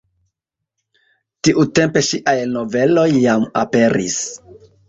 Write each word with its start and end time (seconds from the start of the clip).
Tiutempe 1.47 2.03
ŝiaj 2.09 2.35
noveloj 2.57 3.07
jam 3.27 3.49
aperis. 3.63 4.21